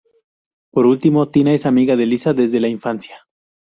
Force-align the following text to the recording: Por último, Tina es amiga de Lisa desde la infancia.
Por 0.71 0.87
último, 0.87 1.29
Tina 1.29 1.53
es 1.53 1.67
amiga 1.67 1.95
de 1.95 2.07
Lisa 2.07 2.33
desde 2.33 2.59
la 2.59 2.67
infancia. 2.69 3.27